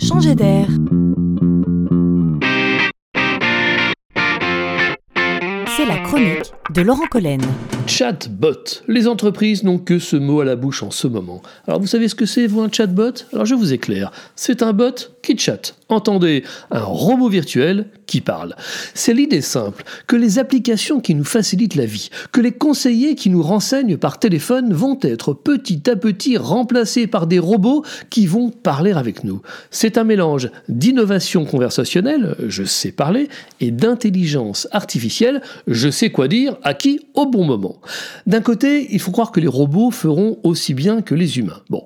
[0.00, 0.66] changer d'air.
[5.76, 7.40] C'est la chronique de Laurent Collen.
[7.86, 8.82] Chatbot.
[8.88, 11.42] Les entreprises n'ont que ce mot à la bouche en ce moment.
[11.66, 13.12] Alors vous savez ce que c'est, vous, un chatbot?
[13.32, 14.10] Alors je vous éclaire.
[14.36, 15.74] C'est un bot qui chatte.
[15.90, 18.54] Entendez, un robot virtuel qui parle.
[18.94, 23.28] C'est l'idée simple que les applications qui nous facilitent la vie, que les conseillers qui
[23.28, 28.50] nous renseignent par téléphone vont être petit à petit remplacés par des robots qui vont
[28.50, 29.42] parler avec nous.
[29.70, 33.28] C'est un mélange d'innovation conversationnelle, je sais parler,
[33.60, 37.80] et d'intelligence artificielle, je sais quoi dire à qui au bon moment.
[38.26, 41.62] D'un côté, il faut croire que les robots feront aussi bien que les humains.
[41.68, 41.84] Bon,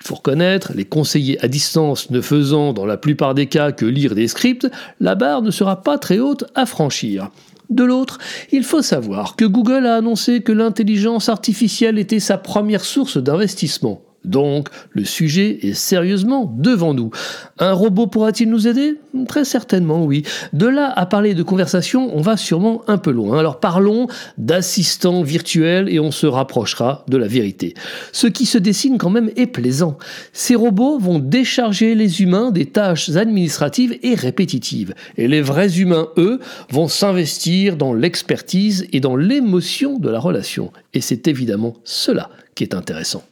[0.00, 3.84] il faut reconnaître, les conseillers à distance ne faisant dans la plupart des cas que
[3.84, 4.66] lire des scripts,
[4.98, 7.30] la barre ne sera pas très haute à franchir.
[7.68, 8.18] De l'autre,
[8.50, 14.02] il faut savoir que Google a annoncé que l'intelligence artificielle était sa première source d'investissement.
[14.24, 17.10] Donc, le sujet est sérieusement devant nous.
[17.58, 18.96] Un robot pourra-t-il nous aider?
[19.26, 20.24] Très certainement, oui.
[20.52, 23.38] De là à parler de conversation, on va sûrement un peu loin.
[23.38, 27.74] Alors parlons d'assistants virtuels et on se rapprochera de la vérité.
[28.12, 29.96] Ce qui se dessine quand même est plaisant.
[30.32, 34.94] Ces robots vont décharger les humains des tâches administratives et répétitives.
[35.16, 36.40] Et les vrais humains, eux,
[36.70, 40.72] vont s'investir dans l'expertise et dans l'émotion de la relation.
[40.94, 43.22] Et c'est évidemment cela qui est intéressant.